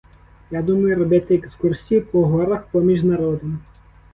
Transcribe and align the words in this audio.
Я 0.51 0.61
думаю 0.63 0.95
робити 0.95 1.35
екскурсію 1.35 2.05
по 2.05 2.25
горах 2.25 2.63
поміж 2.71 3.03
народом. 3.03 3.59